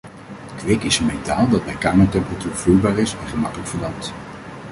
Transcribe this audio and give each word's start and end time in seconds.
Kwik 0.59 0.83
is 0.83 0.99
een 0.99 1.05
metaal 1.05 1.49
dat 1.49 1.65
bij 1.65 1.75
kamertemperatuur 1.75 2.53
vloeibaar 2.55 2.97
is 2.97 3.13
en 3.15 3.27
gemakkelijk 3.27 3.69
verdampt. 3.69 4.13